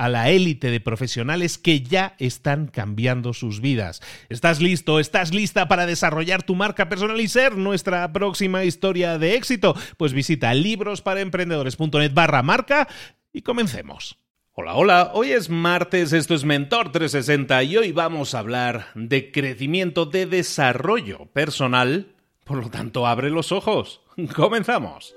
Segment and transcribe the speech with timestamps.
[0.00, 4.00] a la élite de profesionales que ya están cambiando sus vidas.
[4.30, 4.98] ¿Estás listo?
[4.98, 9.76] ¿Estás lista para desarrollar tu marca personal y ser nuestra próxima historia de éxito?
[9.98, 12.88] Pues visita librosparaemprendedores.net barra marca
[13.30, 14.16] y comencemos.
[14.52, 19.30] Hola, hola, hoy es martes, esto es Mentor 360 y hoy vamos a hablar de
[19.30, 22.14] crecimiento, de desarrollo personal.
[22.44, 24.00] Por lo tanto, abre los ojos.
[24.34, 25.14] Comenzamos.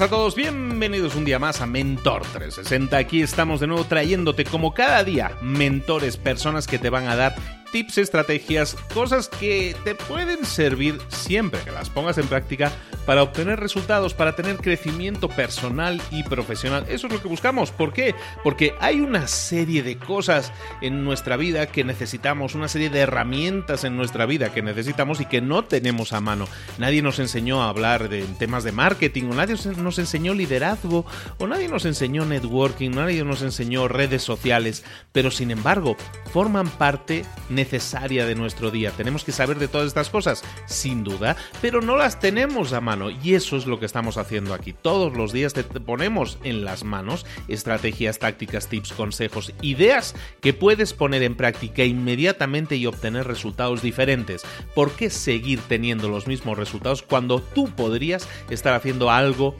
[0.00, 2.96] A todos, bienvenidos un día más a Mentor 360.
[2.96, 7.34] Aquí estamos de nuevo trayéndote como cada día mentores, personas que te van a dar
[7.70, 12.72] tips, estrategias, cosas que te pueden servir siempre que las pongas en práctica
[13.06, 16.84] para obtener resultados, para tener crecimiento personal y profesional.
[16.88, 17.70] Eso es lo que buscamos.
[17.70, 18.14] ¿Por qué?
[18.44, 23.84] Porque hay una serie de cosas en nuestra vida que necesitamos, una serie de herramientas
[23.84, 26.46] en nuestra vida que necesitamos y que no tenemos a mano.
[26.78, 31.04] Nadie nos enseñó a hablar de temas de marketing, o nadie nos enseñó liderazgo,
[31.38, 35.96] o nadie nos enseñó networking, nadie nos enseñó redes sociales, pero sin embargo
[36.32, 37.24] forman parte
[37.60, 38.90] necesaria de nuestro día.
[38.90, 43.10] Tenemos que saber de todas estas cosas, sin duda, pero no las tenemos a mano
[43.10, 44.72] y eso es lo que estamos haciendo aquí.
[44.72, 50.94] Todos los días te ponemos en las manos estrategias, tácticas, tips, consejos, ideas que puedes
[50.94, 54.42] poner en práctica inmediatamente y obtener resultados diferentes.
[54.74, 59.54] ¿Por qué seguir teniendo los mismos resultados cuando tú podrías estar haciendo algo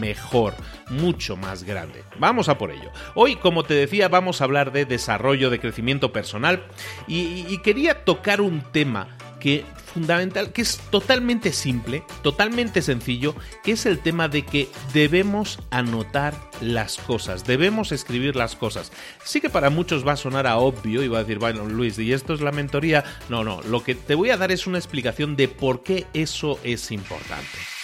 [0.00, 0.54] mejor,
[0.90, 2.04] mucho más grande.
[2.18, 2.90] Vamos a por ello.
[3.14, 6.64] Hoy, como te decía, vamos a hablar de desarrollo, de crecimiento personal
[7.06, 13.86] y, quería tocar un tema que fundamental, que es totalmente simple, totalmente sencillo, que es
[13.86, 18.92] el tema de que debemos anotar las cosas, debemos escribir las cosas.
[19.24, 21.98] Sí que para muchos va a sonar a obvio y va a decir, bueno, Luis,
[21.98, 23.04] ¿y esto es la mentoría?
[23.28, 26.58] No, no, lo que te voy a dar es una explicación de por qué eso
[26.64, 27.77] es importante.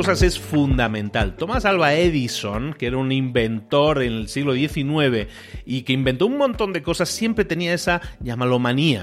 [0.00, 1.36] Es fundamental.
[1.36, 5.28] Thomas Alva Edison, que era un inventor en el siglo XIX
[5.66, 8.58] y que inventó un montón de cosas, siempre tenía esa, llámalo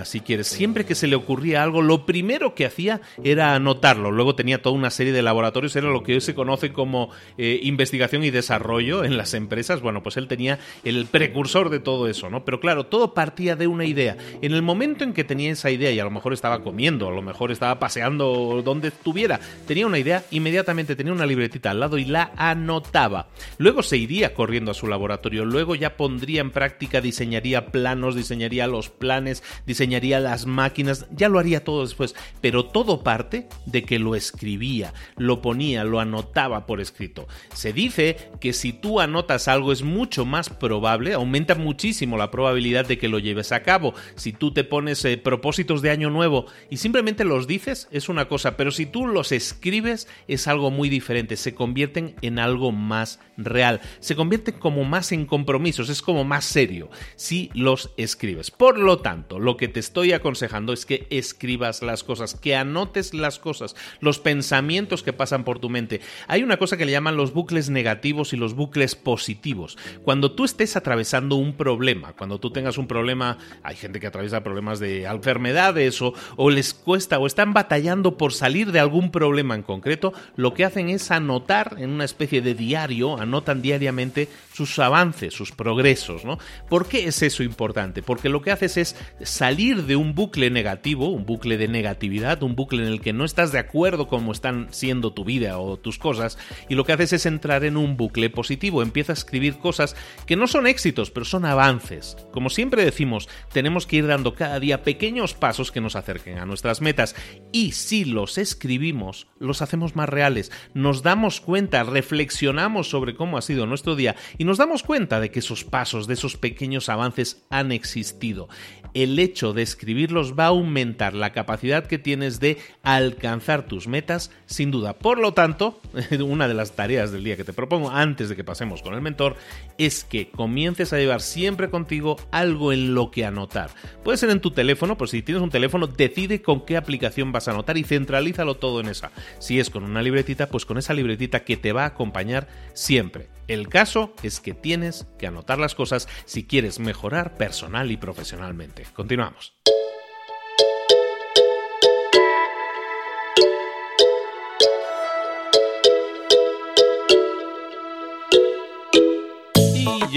[0.05, 0.47] si quieres.
[0.47, 4.11] Siempre que se le ocurría algo, lo primero que hacía era anotarlo.
[4.11, 7.59] Luego tenía toda una serie de laboratorios, era lo que hoy se conoce como eh,
[7.61, 9.81] investigación y desarrollo en las empresas.
[9.81, 12.43] Bueno, pues él tenía el precursor de todo eso, ¿no?
[12.43, 14.17] Pero claro, todo partía de una idea.
[14.41, 17.11] En el momento en que tenía esa idea, y a lo mejor estaba comiendo, a
[17.11, 20.39] lo mejor estaba paseando donde estuviera, tenía una idea y
[20.87, 23.27] inmediatamente tenía una libretita al lado y la anotaba.
[23.57, 28.67] Luego se iría corriendo a su laboratorio, luego ya pondría en práctica, diseñaría planos, diseñaría
[28.67, 33.99] los planes, diseñaría las máquinas, ya lo haría todo después, pero todo parte de que
[33.99, 37.27] lo escribía, lo ponía, lo anotaba por escrito.
[37.53, 42.85] Se dice que si tú anotas algo es mucho más probable, aumenta muchísimo la probabilidad
[42.85, 43.93] de que lo lleves a cabo.
[44.15, 48.27] Si tú te pones eh, propósitos de año nuevo y simplemente los dices, es una
[48.27, 53.19] cosa, pero si tú los escribes es algo muy diferente, se convierten en algo más
[53.35, 58.51] real, se convierten como más en compromisos, es como más serio si los escribes.
[58.51, 63.15] Por lo tanto, lo que te estoy aconsejando es que escribas las cosas, que anotes
[63.15, 65.99] las cosas, los pensamientos que pasan por tu mente.
[66.27, 69.79] Hay una cosa que le llaman los bucles negativos y los bucles positivos.
[70.03, 74.43] Cuando tú estés atravesando un problema, cuando tú tengas un problema, hay gente que atraviesa
[74.43, 79.55] problemas de enfermedades o, o les cuesta o están batallando por salir de algún problema
[79.55, 84.77] en concreto, lo que hacen es anotar en una especie de diario, anotan diariamente sus
[84.79, 86.37] avances, sus progresos, ¿no?
[86.69, 88.03] ¿Por qué es eso importante?
[88.03, 92.55] Porque lo que haces es salir de un bucle negativo, un bucle de negatividad, un
[92.55, 95.97] bucle en el que no estás de acuerdo cómo están siendo tu vida o tus
[95.97, 96.37] cosas,
[96.69, 100.35] y lo que haces es entrar en un bucle positivo, empiezas a escribir cosas que
[100.35, 102.17] no son éxitos, pero son avances.
[102.31, 106.45] Como siempre decimos, tenemos que ir dando cada día pequeños pasos que nos acerquen a
[106.45, 107.15] nuestras metas,
[107.51, 113.41] y si los escribimos, los hacemos más reales, nos damos cuenta, reflexionamos sobre cómo ha
[113.41, 117.45] sido nuestro día y nos damos cuenta de que esos pasos, de esos pequeños avances
[117.49, 118.47] han existido.
[118.93, 124.31] El hecho de escribirlos va a aumentar la capacidad que tienes de alcanzar tus metas,
[124.45, 124.97] sin duda.
[124.97, 125.79] Por lo tanto,
[126.25, 129.01] una de las tareas del día que te propongo antes de que pasemos con el
[129.01, 129.35] mentor
[129.77, 133.69] es que comiences a llevar siempre contigo algo en lo que anotar.
[134.03, 137.47] Puede ser en tu teléfono, pues si tienes un teléfono, decide con qué aplicación vas
[137.47, 139.11] a anotar y centralízalo todo en esa.
[139.39, 143.29] Si es con una libretita, pues con esa libretita que te va a acompañar siempre.
[143.47, 148.85] El caso es que tienes que anotar las cosas si quieres mejorar personal y profesionalmente.
[148.93, 149.57] Continuamos.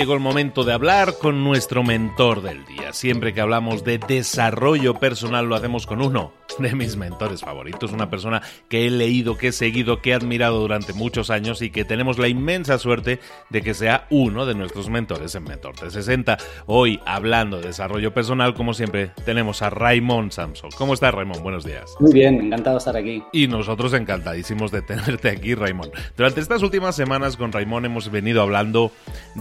[0.00, 2.94] llegó el momento de hablar con nuestro mentor del día.
[2.94, 6.32] Siempre que hablamos de desarrollo personal lo hacemos con uno
[6.68, 10.60] de mis mentores favoritos, una persona que he leído, que he seguido, que he admirado
[10.60, 14.90] durante muchos años y que tenemos la inmensa suerte de que sea uno de nuestros
[14.90, 16.38] mentores en Mentor 360.
[16.66, 20.70] Hoy, hablando de desarrollo personal, como siempre, tenemos a Raymond Samson.
[20.76, 21.42] ¿Cómo estás, Raymond?
[21.42, 21.94] Buenos días.
[21.98, 23.22] Muy bien, encantado de estar aquí.
[23.32, 25.92] Y nosotros encantadísimos de tenerte aquí, Raymond.
[26.16, 28.92] Durante estas últimas semanas con Raymond hemos venido hablando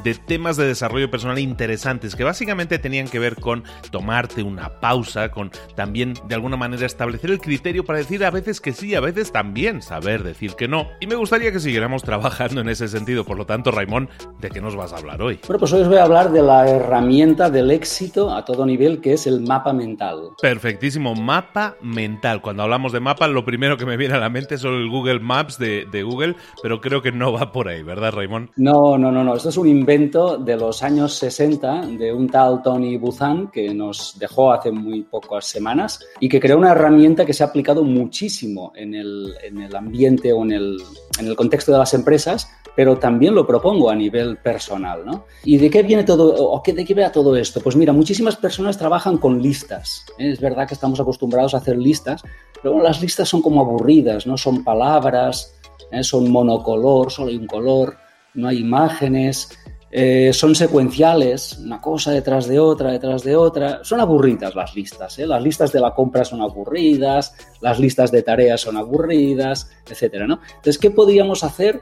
[0.04, 5.32] de temas de desarrollo personal interesantes que básicamente tenían que ver con tomarte una pausa,
[5.32, 9.00] con también de alguna manera establecer el criterio para decir a veces que sí, a
[9.00, 10.88] veces también saber decir que no.
[11.00, 13.24] Y me gustaría que siguiéramos trabajando en ese sentido.
[13.24, 14.10] Por lo tanto, Raimón,
[14.40, 15.40] ¿de qué nos vas a hablar hoy?
[15.48, 19.02] Bueno, pues hoy os voy a hablar de la herramienta del éxito a todo nivel,
[19.02, 20.30] que es el mapa mental.
[20.42, 22.42] Perfectísimo, mapa mental.
[22.42, 25.20] Cuando hablamos de mapa, lo primero que me viene a la mente es el Google
[25.20, 28.52] Maps de, de Google, pero creo que no va por ahí, ¿verdad, Raimón?
[28.56, 29.36] No, no, no, no.
[29.36, 34.18] Esto es un invento de los años 60 de un tal Tony Buzan que nos
[34.20, 37.84] dejó hace muy pocas semanas y que creó una herramienta herramienta que se ha aplicado
[37.84, 40.78] muchísimo en el, en el ambiente o en el,
[41.20, 45.06] en el, contexto de las empresas, pero también lo propongo a nivel personal.
[45.06, 45.26] ¿no?
[45.44, 47.62] ¿Y de qué viene todo, o de qué vea todo esto?
[47.62, 50.06] Pues mira, muchísimas personas trabajan con listas.
[50.18, 50.32] ¿eh?
[50.32, 52.24] Es verdad que estamos acostumbrados a hacer listas,
[52.62, 54.36] pero bueno, las listas son como aburridas, ¿no?
[54.36, 55.56] Son palabras,
[55.92, 56.04] ¿eh?
[56.04, 57.98] son monocolor, solo hay un color,
[58.34, 59.50] no hay imágenes.
[59.92, 63.84] Eh, son secuenciales, una cosa detrás de otra, detrás de otra.
[63.84, 65.18] Son aburridas las listas.
[65.18, 65.26] ¿eh?
[65.26, 70.40] Las listas de la compra son aburridas, las listas de tareas son aburridas, etcétera, ¿no?
[70.48, 71.82] Entonces, ¿qué podríamos hacer?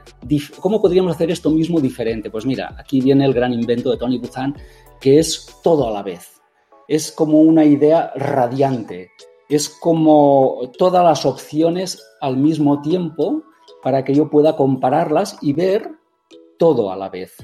[0.60, 2.30] ¿Cómo podríamos hacer esto mismo diferente?
[2.30, 4.56] Pues mira, aquí viene el gran invento de Tony Buzan,
[5.00, 6.40] que es todo a la vez.
[6.88, 9.10] Es como una idea radiante.
[9.50, 13.42] Es como todas las opciones al mismo tiempo
[13.82, 15.90] para que yo pueda compararlas y ver
[16.58, 17.36] todo a la vez.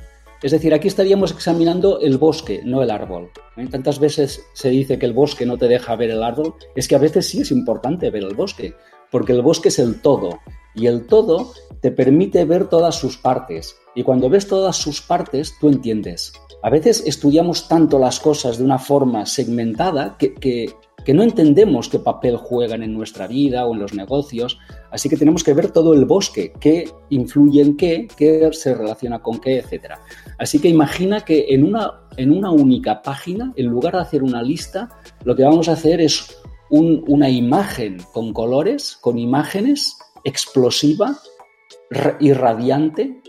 [0.44, 3.30] Es decir, aquí estaríamos examinando el bosque, no el árbol.
[3.56, 3.66] ¿Eh?
[3.66, 6.94] Tantas veces se dice que el bosque no te deja ver el árbol, es que
[6.94, 8.74] a veces sí es importante ver el bosque,
[9.10, 10.40] porque el bosque es el todo,
[10.74, 15.54] y el todo te permite ver todas sus partes, y cuando ves todas sus partes,
[15.58, 16.34] tú entiendes.
[16.62, 21.88] A veces estudiamos tanto las cosas de una forma segmentada que, que, que no entendemos
[21.88, 24.58] qué papel juegan en nuestra vida o en los negocios,
[24.90, 29.22] así que tenemos que ver todo el bosque, qué influye en qué, qué se relaciona
[29.22, 29.94] con qué, etc.
[30.38, 34.42] Así que imagina que en una, en una única página, en lugar de hacer una
[34.42, 34.88] lista,
[35.24, 36.38] lo que vamos a hacer es
[36.70, 41.18] una imagen con colores, con imágenes, explosiva,
[42.20, 43.20] irradiante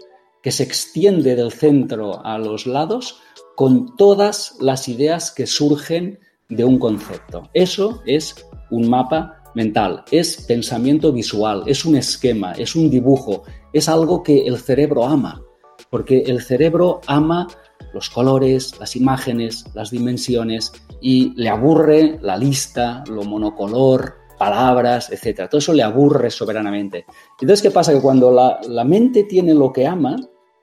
[0.41, 3.21] que se extiende del centro a los lados
[3.55, 7.49] con todas las ideas que surgen de un concepto.
[7.53, 8.35] Eso es
[8.71, 14.45] un mapa mental, es pensamiento visual, es un esquema, es un dibujo, es algo que
[14.45, 15.41] el cerebro ama,
[15.89, 17.47] porque el cerebro ama
[17.93, 25.47] los colores, las imágenes, las dimensiones y le aburre la lista, lo monocolor, palabras, etc.
[25.49, 27.05] Todo eso le aburre soberanamente.
[27.39, 27.93] Entonces, ¿qué pasa?
[27.93, 30.17] Que cuando la, la mente tiene lo que ama,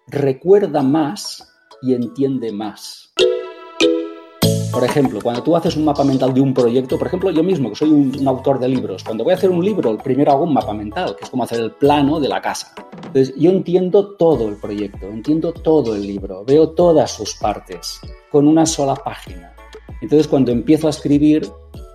[0.09, 1.49] recuerda más
[1.81, 3.02] y entiende más.
[4.73, 7.69] Por ejemplo, cuando tú haces un mapa mental de un proyecto, por ejemplo, yo mismo,
[7.69, 10.55] que soy un, autor de libros, cuando voy a hacer un libro, primero hago un
[10.55, 12.73] mapa mental, que es como hacer el plano de la casa.
[12.97, 18.01] Entonces, yo entiendo todo el proyecto, entiendo todo el libro, veo todas sus partes
[18.31, 19.55] con una sola página.
[20.01, 21.47] Entonces, cuando empiezo a escribir,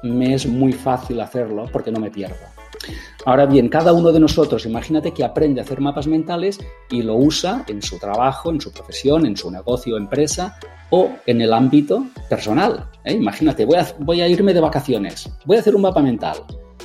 [0.04, 2.57] me es muy fácil hacerlo porque no me pierdo.
[3.26, 7.16] Ahora bien, cada uno de nosotros, imagínate que aprende a hacer mapas mentales y lo
[7.16, 10.58] usa en su trabajo, en su profesión, en su negocio, empresa
[10.90, 12.90] o en el ámbito personal.
[13.04, 13.14] ¿eh?
[13.14, 16.38] Imagínate, voy a, voy a irme de vacaciones, voy a hacer un mapa mental.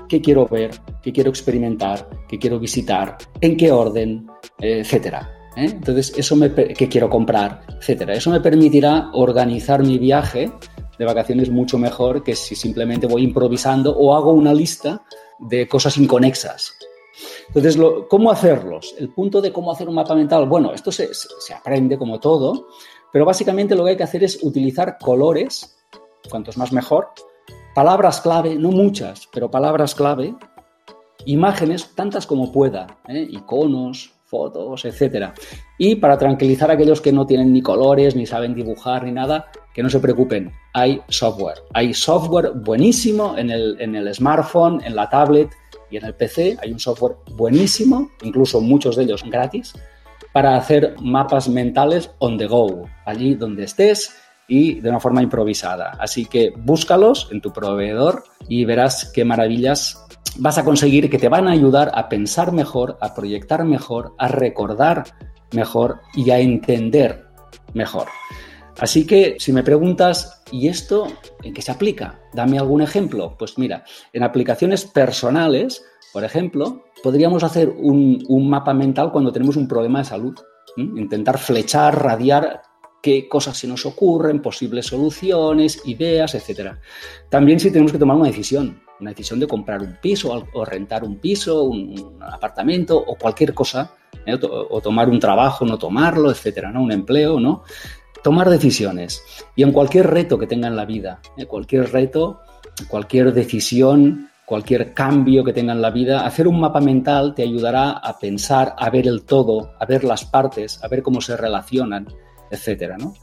[0.09, 0.73] ¿Qué quiero ver?
[1.03, 2.09] ¿Qué quiero experimentar?
[2.29, 3.17] ¿Qué quiero visitar?
[3.41, 4.27] ¿En qué orden?
[4.59, 5.31] etcétera.
[5.57, 5.67] ¿eh?
[5.67, 7.63] Entonces, eso me, ¿qué quiero comprar?
[7.79, 8.15] Etcétera.
[8.15, 10.51] Eso me permitirá organizar mi viaje
[10.99, 15.03] de vacaciones mucho mejor que si simplemente voy improvisando o hago una lista
[15.39, 16.75] de cosas inconexas.
[17.49, 18.95] Entonces, ¿cómo hacerlos?
[18.99, 22.69] El punto de cómo hacer un mapa mental, bueno, esto se, se, aprende como todo,
[23.13, 25.77] pero básicamente lo que hay que hacer es utilizar colores,
[26.31, 27.09] cuantos más mejor,
[27.75, 30.35] palabras clave, no muchas, pero palabras clave,
[31.27, 33.27] imágenes, tantas como pueda, ¿eh?
[33.31, 35.27] iconos, fotos, etc.
[35.77, 39.51] Y para tranquilizar a aquellos que no tienen ni colores, ni saben dibujar, ni nada,
[39.75, 41.59] que no se preocupen, hay software.
[41.75, 45.51] Hay software buenísimo en el, en el smartphone, en la tablet
[45.91, 46.57] y en el PC.
[46.63, 49.75] Hay un software buenísimo, incluso muchos de ellos gratis,
[50.33, 54.17] para hacer mapas mentales on the go, allí donde estés
[54.49, 55.91] y de una forma improvisada.
[56.01, 60.07] Así que búscalos en tu proveedor y verás qué maravillas
[60.39, 64.29] vas a conseguir que te van a ayudar a pensar mejor, a proyectar mejor, a
[64.29, 65.05] recordar
[65.53, 67.27] mejor y a entender
[67.75, 68.09] mejor.
[68.79, 71.07] Así que si me preguntas, ¿y esto
[71.43, 72.21] en qué se aplica?
[72.33, 73.37] Dame algún ejemplo.
[73.39, 79.69] Pues mira, en aplicaciones personales, por ejemplo, podríamos hacer un, mapa mental cuando tenemos un
[79.69, 80.35] problema de salud.
[80.77, 82.63] Intentar flechar, radiar
[83.03, 86.77] qué cosas se nos ocurren, posibles soluciones, ideas, etc.
[87.29, 91.05] También si tenemos que tomar una decisión, una decisión de comprar un piso o rentar
[91.05, 93.93] un piso, un, apartamento o cualquier cosa,
[94.27, 94.39] ¿eh?
[94.43, 96.83] o, tomar un trabajo, no tomarlo, etcétera, ¿no?
[96.83, 97.65] Un empleo, ¿no?
[98.23, 99.23] tomar decisiones.
[99.57, 101.47] Y en cualquier reto que tenga en la vida, ¿eh?
[101.47, 102.41] cualquier reto,
[102.89, 107.91] cualquier decisión, cualquier cambio que tenga en la vida, hacer un mapa mental te ayudará
[107.91, 112.07] a pensar, a ver el todo, a ver las partes, a ver cómo se relacionan,
[112.53, 113.15] etcétera, ¿no?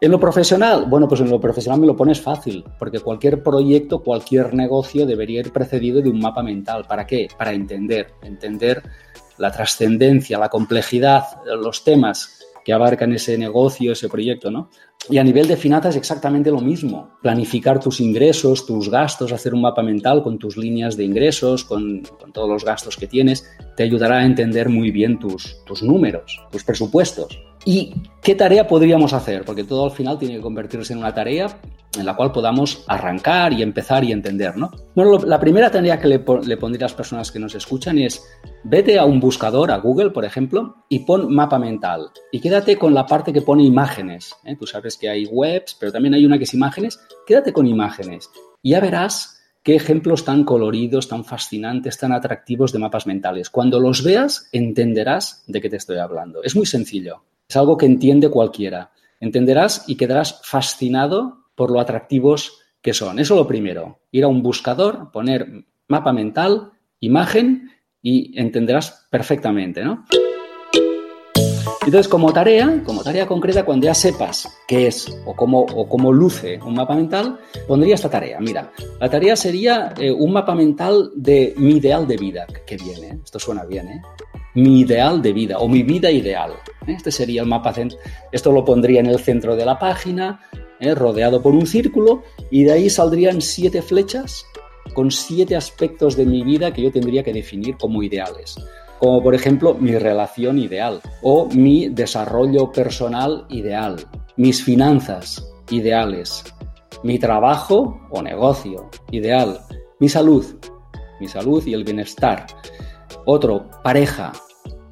[0.00, 4.00] En lo profesional, bueno, pues en lo profesional me lo pones fácil, porque cualquier proyecto,
[4.00, 6.84] cualquier negocio debería ir precedido de un mapa mental.
[6.88, 7.26] ¿Para qué?
[7.36, 8.82] Para entender, entender
[9.36, 11.24] la trascendencia, la complejidad,
[11.60, 14.70] los temas que abarcan ese negocio, ese proyecto, ¿no?
[15.10, 17.16] Y a nivel de finanzas exactamente lo mismo.
[17.22, 22.02] Planificar tus ingresos, tus gastos, hacer un mapa mental con tus líneas de ingresos, con,
[22.20, 26.40] con todos los gastos que tienes, te ayudará a entender muy bien tus, tus números,
[26.52, 27.40] tus presupuestos.
[27.70, 29.44] ¿Y qué tarea podríamos hacer?
[29.44, 31.60] Porque todo al final tiene que convertirse en una tarea
[31.98, 34.70] en la cual podamos arrancar y empezar y entender, ¿no?
[34.94, 38.24] Bueno, la primera tarea que le, pondría a las personas que nos escuchan es
[38.64, 42.08] vete a un buscador, a Google, por ejemplo, y pon mapa mental.
[42.32, 44.34] Y quédate con la parte que pone imágenes.
[44.44, 44.56] ¿eh?
[44.58, 46.98] Tú sabes que hay webs, pero también hay una que es imágenes.
[47.26, 48.30] Quédate con imágenes.
[48.62, 53.50] Y ya verás qué ejemplos tan coloridos, tan fascinantes, tan atractivos de mapas mentales.
[53.50, 56.42] Cuando los veas, entenderás de qué te estoy hablando.
[56.42, 57.24] Es muy sencillo.
[57.48, 58.92] Es algo que entiende cualquiera.
[59.20, 63.18] Entenderás y quedarás fascinado por lo atractivos que son.
[63.18, 64.00] Eso es lo primero.
[64.10, 67.70] Ir a un buscador, poner mapa mental, imagen
[68.02, 70.04] y entenderás perfectamente, ¿no?
[71.88, 76.12] Entonces, como tarea, como tarea concreta, cuando ya sepas qué es o cómo, o cómo
[76.12, 78.38] luce un mapa mental, pondría esta tarea.
[78.40, 83.20] Mira, la tarea sería eh, un mapa mental de mi ideal de vida, que viene.
[83.24, 84.02] Esto suena bien, ¿eh?
[84.52, 86.52] mi ideal de vida o mi vida ideal.
[86.86, 87.72] Este sería el mapa.
[88.32, 90.42] Esto lo pondría en el centro de la página,
[90.80, 90.94] ¿eh?
[90.94, 94.44] rodeado por un círculo, y de ahí saldrían siete flechas
[94.92, 98.58] con siete aspectos de mi vida que yo tendría que definir como ideales.
[98.98, 103.96] Como por ejemplo mi relación ideal o mi desarrollo personal ideal,
[104.36, 106.44] mis finanzas ideales,
[107.02, 109.60] mi trabajo o negocio ideal,
[110.00, 110.44] mi salud,
[111.20, 112.46] mi salud y el bienestar.
[113.24, 114.32] Otro, pareja,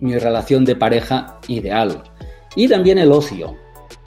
[0.01, 2.03] mi relación de pareja ideal.
[2.55, 3.57] Y también el ocio,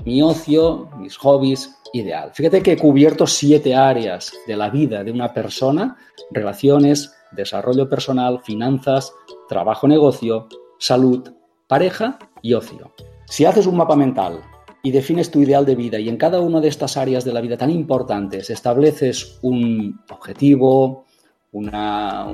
[0.06, 2.32] mi ocio, mis hobbies ideal.
[2.34, 5.98] Fíjate que he cubierto siete áreas de la vida de una persona,
[6.32, 9.13] relaciones, desarrollo personal, finanzas,
[9.48, 11.29] trabajo, negocio, salud,
[11.67, 12.93] pareja y ocio.
[13.25, 14.41] Si haces un mapa mental
[14.81, 17.41] y defines tu ideal de vida y en cada una de estas áreas de la
[17.41, 21.05] vida tan importantes estableces un objetivo,
[21.51, 22.27] una,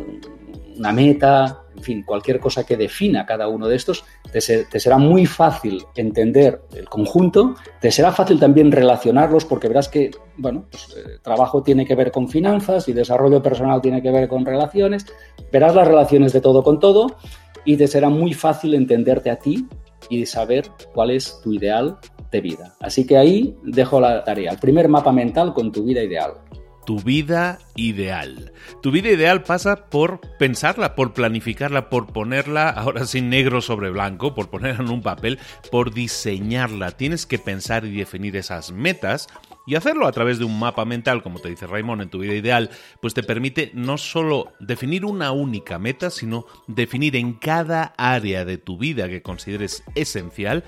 [0.78, 5.26] una meta, en fin, cualquier cosa que defina cada uno de estos, te, será muy
[5.26, 11.20] fácil entender el conjunto, te será fácil también relacionarlos porque verás que, bueno, pues, eh,
[11.22, 15.06] trabajo tiene que ver con finanzas y desarrollo personal tiene que ver con relaciones,
[15.52, 17.16] verás las relaciones de todo con todo
[17.64, 19.66] y te será muy fácil entenderte a ti
[20.10, 21.98] y saber cuál es tu ideal
[22.32, 22.76] de vida.
[22.82, 26.34] Así que ahí dejo la tarea, el primer mapa mental con tu vida ideal
[26.86, 28.52] tu vida ideal.
[28.82, 34.34] Tu vida ideal pasa por pensarla, por planificarla, por ponerla ahora sin negro sobre blanco,
[34.34, 35.40] por ponerla en un papel,
[35.72, 36.92] por diseñarla.
[36.92, 39.28] Tienes que pensar y definir esas metas
[39.66, 42.36] y hacerlo a través de un mapa mental, como te dice Raymond en tu vida
[42.36, 42.70] ideal,
[43.02, 48.58] pues te permite no solo definir una única meta, sino definir en cada área de
[48.58, 50.64] tu vida que consideres esencial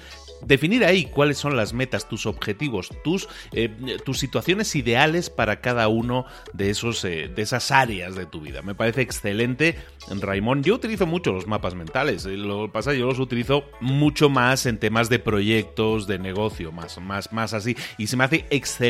[0.46, 5.88] definir ahí cuáles son las metas, tus objetivos, tus, eh, tus situaciones ideales para cada
[5.88, 8.62] uno de, esos, eh, de esas áreas de tu vida.
[8.62, 9.76] Me parece excelente,
[10.10, 10.66] Raymond.
[10.66, 12.26] Yo utilizo mucho los mapas mentales.
[12.26, 16.72] Eh, lo que pasa yo los utilizo mucho más en temas de proyectos, de negocio,
[16.72, 17.76] más, más, más así.
[17.98, 18.87] Y se me hace excelente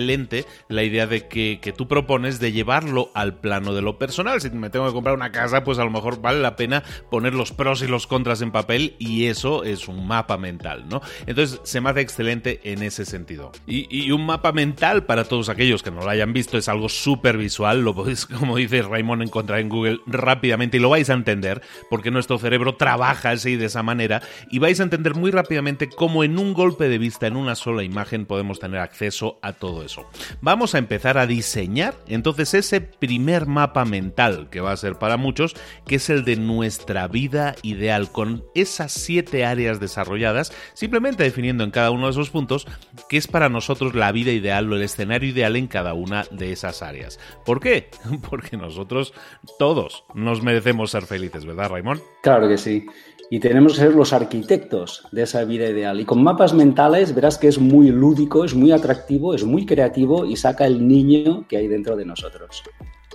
[0.68, 4.42] la idea de que, que tú propones de llevarlo al plano de lo personal.
[4.42, 7.34] Si me tengo que comprar una casa, pues a lo mejor vale la pena poner
[7.34, 11.02] los pros y los contras en papel y eso es un mapa mental, ¿no?
[11.26, 13.52] Entonces se me hace excelente en ese sentido.
[13.66, 17.38] Y, un mapa mental para todos aquellos que no lo hayan visto es algo súper
[17.38, 21.62] visual, lo podéis, como dice Raymond, encontrar en Google rápidamente y lo vais a entender
[21.90, 26.24] porque nuestro cerebro trabaja así de esa manera y vais a entender muy rápidamente cómo
[26.24, 30.06] en un golpe de vista, en una sola imagen, podemos tener acceso a todo eso.
[30.42, 35.18] Vamos a empezar a diseñar entonces ese primer mapa mental que va a ser para
[35.18, 41.64] muchos, que es el de nuestra vida ideal, con esas siete áreas desarrolladas, simplemente definiendo
[41.64, 42.68] en cada uno de esos puntos
[43.10, 46.52] qué es para nosotros la vida ideal o el escenario ideal en cada una de
[46.52, 47.20] esas áreas.
[47.46, 47.90] ¿Por qué?
[48.30, 49.14] Porque nosotros
[49.58, 52.02] todos nos merecemos ser felices, ¿verdad, Raimón?
[52.22, 52.86] Claro que sí.
[53.30, 56.00] Y tenemos que ser los arquitectos de esa vida ideal.
[56.00, 60.26] Y con mapas mentales verás que es muy lúdico, es muy atractivo, es muy creativo
[60.26, 62.64] y saca el niño que hay dentro de nosotros.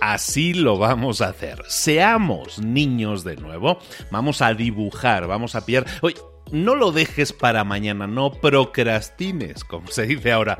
[0.01, 1.63] Así lo vamos a hacer.
[1.67, 3.79] Seamos niños de nuevo.
[4.11, 5.85] Vamos a dibujar, vamos a pillar.
[6.01, 6.17] Oye,
[6.51, 10.59] no lo dejes para mañana, no procrastines, como se dice ahora.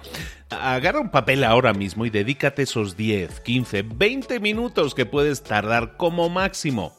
[0.61, 5.97] Agarra un papel ahora mismo y dedícate esos 10, 15, 20 minutos que puedes tardar
[5.97, 6.95] como máximo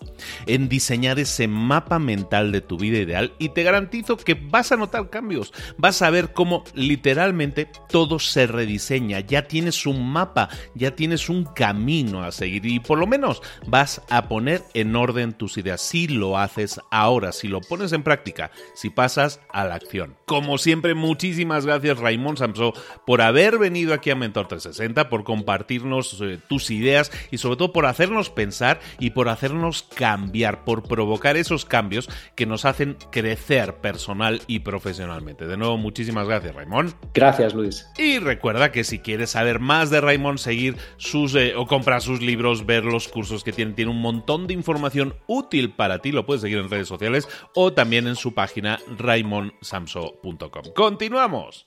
[0.46, 4.76] en diseñar ese mapa mental de tu vida ideal y te garantizo que vas a
[4.76, 10.94] notar cambios, vas a ver cómo literalmente todo se rediseña, ya tienes un mapa, ya
[10.94, 15.58] tienes un camino a seguir y por lo menos vas a poner en orden tus
[15.58, 15.80] ideas.
[15.80, 20.16] Si lo haces ahora, si lo pones en práctica, si pasas a la acción.
[20.26, 22.72] Como siempre, muchísimas gracias Raymond Samso
[23.06, 27.72] por haber venido aquí a Mentor 360, por compartirnos eh, tus ideas y sobre todo
[27.72, 33.76] por hacernos pensar y por hacernos cambiar, por provocar esos cambios que nos hacen crecer
[33.76, 35.46] personal y profesionalmente.
[35.46, 36.94] De nuevo, muchísimas gracias, Raimón.
[37.12, 37.86] Gracias, Luis.
[37.98, 42.20] Y recuerda que si quieres saber más de Raimón, seguir sus eh, o comprar sus
[42.20, 46.26] libros, ver los cursos que tienen, tiene un montón de información útil para ti, lo
[46.26, 50.72] puedes seguir en redes sociales o también en su página raimonsamso.com.
[50.74, 51.66] Continuamos.